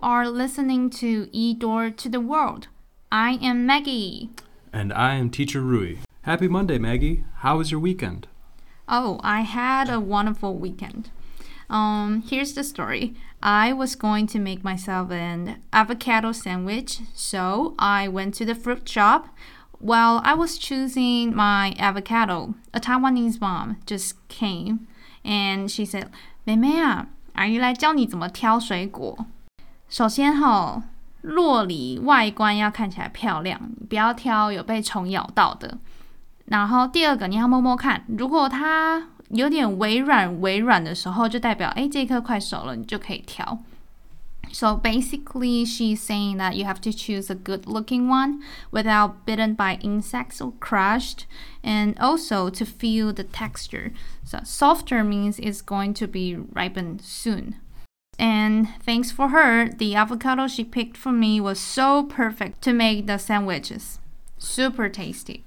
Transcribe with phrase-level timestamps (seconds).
[0.02, 2.68] are listening to E Door to the World.
[3.12, 4.30] I am Maggie.
[4.72, 5.96] And I am Teacher Rui.
[6.22, 7.24] Happy Monday, Maggie.
[7.40, 8.26] How was your weekend?
[8.88, 11.10] Oh, I had a wonderful weekend.
[11.68, 13.16] Um, here's the story.
[13.42, 18.88] I was going to make myself an avocado sandwich, so I went to the fruit
[18.88, 19.28] shop.
[19.78, 24.88] While I was choosing my avocado, a Taiwanese mom just came
[25.22, 26.08] and she said,
[26.46, 29.26] 妹妹啊，阿姨来教你怎么挑水果。
[29.90, 30.82] 首先哈，
[31.22, 35.78] 落里外观要看起来漂亮，不要挑有被虫咬到的。
[36.46, 43.58] 然后第二个，你要摸摸看，如果它有点微软微软的时候，就代表哎这颗快熟了，你就可以挑。
[44.52, 49.76] So basically, she's saying that you have to choose a good looking one without bitten by
[49.80, 51.24] insects or crushed,
[51.62, 53.90] and also to feel the texture.
[54.24, 57.56] So, softer means it's going to be ripened soon.
[58.21, 63.07] And thanks for her, the avocado she picked for me was so perfect to make
[63.07, 63.97] the sandwiches.
[64.37, 65.43] Super tasty.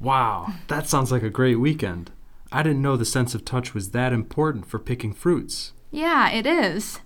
[0.00, 2.10] Wow, that sounds like a great weekend.
[2.50, 5.74] I didn't know the sense of touch was that important for picking fruits.
[5.90, 7.00] Yeah, it is.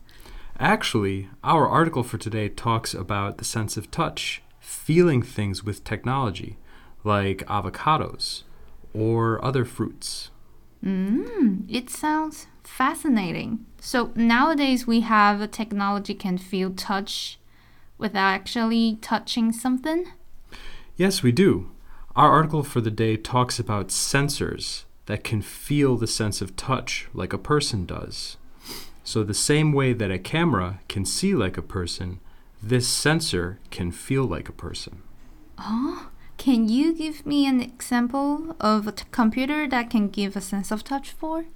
[0.60, 6.58] Actually, our article for today talks about the sense of touch, feeling things with technology,
[7.02, 8.44] like avocados
[8.94, 10.30] or other fruits.
[10.84, 13.64] Mm, it sounds fascinating.
[13.80, 17.38] So nowadays we have a technology can feel touch
[17.98, 20.06] without actually touching something?
[20.96, 21.70] Yes, we do.
[22.14, 27.08] Our article for the day talks about sensors that can feel the sense of touch
[27.14, 28.36] like a person does.
[29.04, 32.18] So, the same way that a camera can see like a person,
[32.62, 35.02] this sensor can feel like a person.
[35.58, 40.70] Oh, can you give me an example of a computer that can give a sense
[40.70, 41.46] of touch for?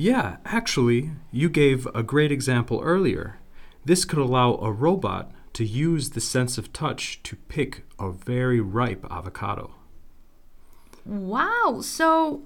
[0.00, 3.38] Yeah, actually, you gave a great example earlier.
[3.84, 8.60] This could allow a robot to use the sense of touch to pick a very
[8.60, 9.74] ripe avocado.
[11.04, 12.42] Wow, so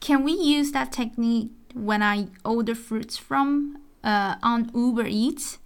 [0.00, 5.58] can we use that technique when I order fruits from uh, on Uber Eats.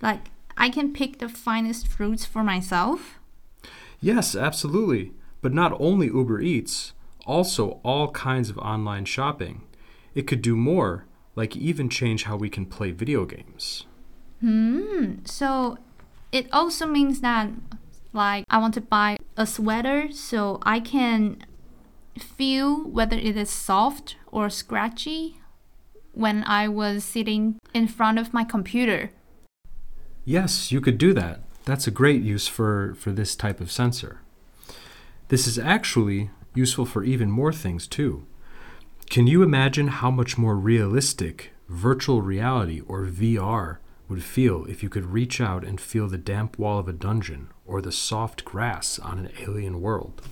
[0.00, 3.18] Like I can pick the finest fruits for myself.
[4.00, 5.12] Yes, absolutely.
[5.40, 6.94] But not only Uber Eats,
[7.26, 9.65] also all kinds of online shopping.
[10.16, 11.04] It could do more,
[11.36, 13.84] like even change how we can play video games.
[14.40, 15.16] Hmm.
[15.24, 15.76] So
[16.32, 17.50] it also means that
[18.14, 21.44] like I want to buy a sweater so I can
[22.18, 25.38] feel whether it is soft or scratchy
[26.12, 29.10] when I was sitting in front of my computer.
[30.24, 31.42] Yes, you could do that.
[31.66, 34.22] That's a great use for, for this type of sensor.
[35.28, 38.24] This is actually useful for even more things too.
[39.10, 43.78] Can you imagine how much more realistic virtual reality or VR
[44.08, 47.48] would feel if you could reach out and feel the damp wall of a dungeon
[47.64, 50.22] or the soft grass on an alien world?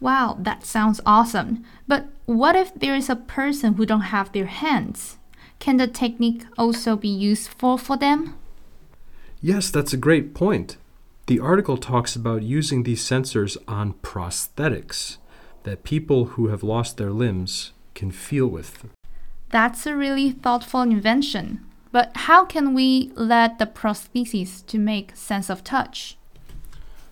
[0.00, 1.64] Wow, that sounds awesome.
[1.86, 5.18] But what if there is a person who don't have their hands?
[5.58, 8.36] Can the technique also be useful for them?
[9.42, 10.76] Yes, that's a great point.
[11.26, 15.18] The article talks about using these sensors on prosthetics
[15.64, 18.84] that people who have lost their limbs can feel with.
[19.50, 21.64] That's a really thoughtful invention.
[21.90, 26.18] But how can we let the prosthesis to make sense of touch?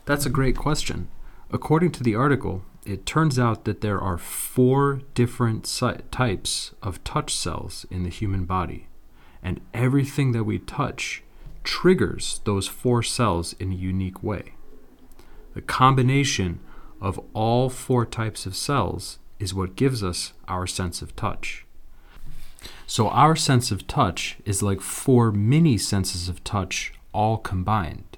[0.04, 1.08] That's a great question.
[1.50, 5.64] According to the article, it turns out that there are four different
[6.10, 8.86] types of touch cells in the human body,
[9.42, 11.22] and everything that we touch
[11.64, 14.54] triggers those four cells in a unique way.
[15.54, 16.60] The combination
[17.00, 21.66] of all four types of cells is what gives us our sense of touch.
[22.86, 28.16] So, our sense of touch is like four mini senses of touch all combined.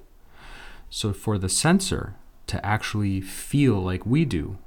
[0.89, 2.15] So, for the sensor,
[2.47, 4.57] to actually feel like we do,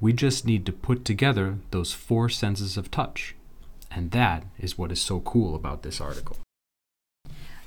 [0.00, 3.34] we just need to put together those four senses of touch.
[3.90, 6.38] And that is what is so cool about this article.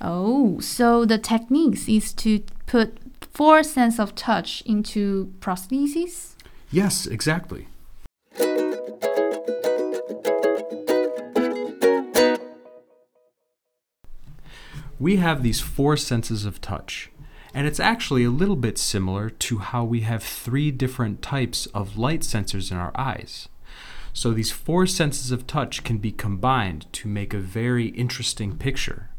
[0.02, 2.98] Oh, so the techniques is to put
[3.36, 6.36] four sense of touch into prostheses?
[6.72, 7.68] Yes, exactly.
[14.98, 17.12] We have these four senses of touch
[17.54, 21.98] and it's actually a little bit similar to how we have three different types of
[21.98, 23.50] light sensors in our eyes.
[24.14, 29.10] So these four senses of touch can be combined to make a very interesting picture.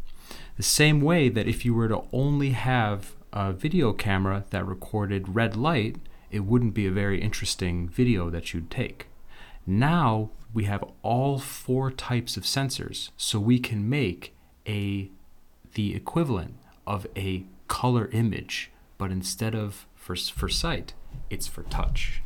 [0.56, 5.34] The same way that if you were to only have a video camera that recorded
[5.34, 5.96] red light,
[6.31, 9.06] it wouldn't be a very interesting video that you'd take.
[9.67, 14.34] Now we have all four types of sensors, so we can make
[14.67, 15.11] a
[15.75, 16.55] the equivalent
[16.87, 20.94] of a color image, but instead of for, for sight,
[21.28, 22.23] it's for touch.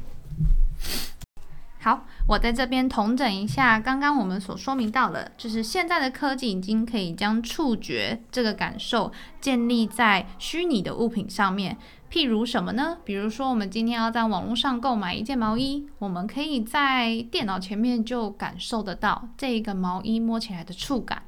[1.83, 9.11] 好，我在这边统整一下刚刚我们所说明到的，就是现在的科技已经可以将触觉这个感受
[9.41, 11.79] 建立在虚拟的物品上面。
[12.13, 12.99] 譬如什么呢？
[13.03, 21.23] 比如说我们今天要在网络上购买一件毛衣，我们可以在电脑前面就感受得到这一个毛衣摸起来的触感，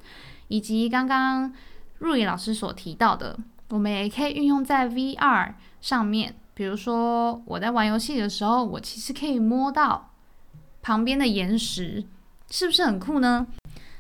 [0.49, 1.51] 以及刚刚
[2.01, 3.39] 入野老师所提到的，
[3.71, 6.35] 我们也可以运用在 VR 上面。
[6.53, 10.11] 比如说我在玩游戏的时候，我其实可以摸到
[10.83, 12.05] 旁边的岩石，
[12.51, 13.47] 是不是很酷呢？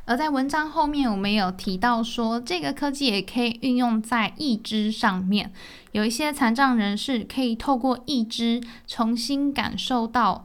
[0.05, 5.53] 而在文章后面，我们有提到说，这个科技也可以运用在义肢上面。
[5.93, 10.45] 有一些残障人士可以透过义肢重新感受到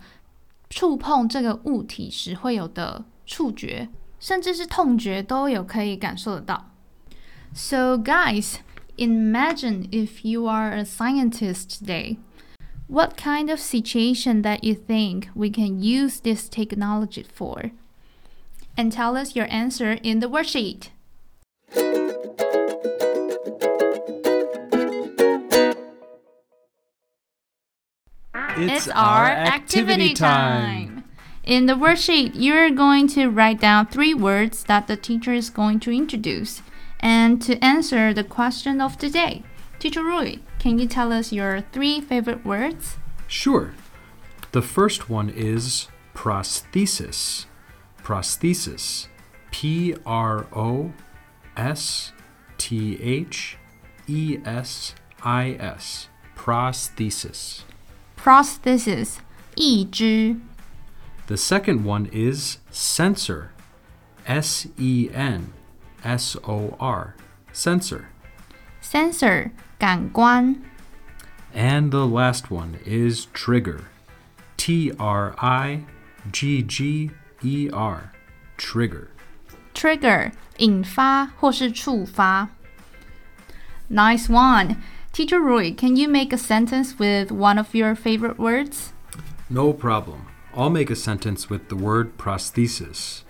[0.70, 3.90] 触碰这个物体时会有的触觉，
[4.20, 6.70] 甚至是痛觉都有可以感受得到。
[7.56, 8.58] So guys,
[8.98, 12.18] imagine if you are a scientist today.
[12.88, 17.72] What kind of situation that you think we can use this technology for?
[18.78, 20.90] and tell us your answer in the worksheet.
[28.60, 31.04] It's, our activity time.
[31.44, 35.80] In the worksheet, you're going to write down three words that the teacher is going
[35.82, 36.62] to introduce
[37.00, 39.44] and to answer the question of the day.
[39.80, 42.98] Teacher Rui, can you tell us your three favorite words?
[43.28, 43.74] Sure.
[44.52, 47.46] The first one is prosthesis
[48.08, 49.08] prosthesis.
[49.52, 50.94] P R O
[51.58, 52.14] S
[52.58, 53.58] T H
[54.08, 56.08] E S I S.
[56.38, 57.64] Prosthesis.
[58.16, 59.20] Prosthesis.
[59.56, 60.38] 义肢.
[61.28, 63.52] The second one is sensor.
[64.26, 65.52] S E N
[66.04, 67.16] S O R.
[67.52, 68.08] Sensor
[68.87, 69.51] Sensor.
[69.79, 70.57] 感官.
[71.55, 73.87] And the last one is trigger.
[74.57, 75.85] T R I
[76.31, 77.11] G G
[77.43, 78.13] E R
[78.57, 79.09] trigger
[79.75, 82.49] trigger 引发或是触发。
[83.91, 84.77] Nice one.
[85.13, 88.93] Teacher Roy, can you make a sentence with one of your favorite words?
[89.51, 90.27] No problem.
[90.55, 93.23] I'll make a sentence with the word prosthesis.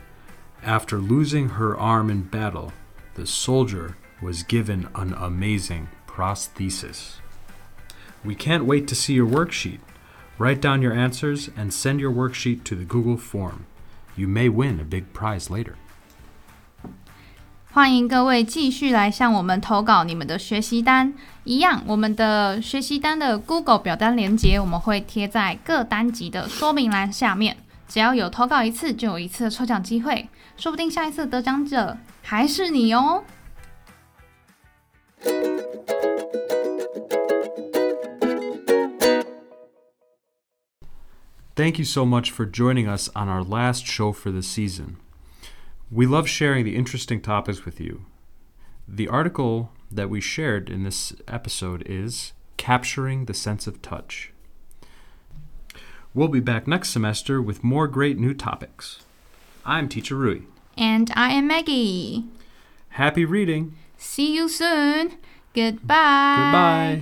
[0.62, 2.72] After losing her arm in battle,
[3.14, 7.20] the soldier was given an amazing prosthesis.
[8.24, 9.80] We can't wait to see your worksheet.
[10.38, 13.66] Write down your answers and send your worksheet to the Google form
[14.16, 15.74] you may win a big prize later.
[17.72, 21.14] 欢迎各位继续来向我们投稿你们的学习单。
[21.44, 27.56] 一样，我们的学习单的 Google 表单连接我们会贴在各单集的说明栏下面。
[27.88, 33.24] 只要有投稿一次，就有一次的抽奖机会，说不定下一次得奖者还是你哦。
[41.57, 44.97] Thank you so much for joining us on our last show for the season.
[45.89, 48.05] We love sharing the interesting topics with you.
[48.87, 54.31] The article that we shared in this episode is Capturing the Sense of Touch.
[56.13, 58.99] We'll be back next semester with more great new topics.
[59.65, 60.42] I'm Teacher Rui.
[60.77, 62.25] And I am Maggie.
[62.89, 63.75] Happy reading.
[63.97, 65.18] See you soon.
[65.54, 67.01] Goodbye.